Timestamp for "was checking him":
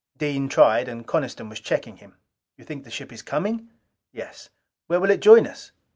1.47-2.15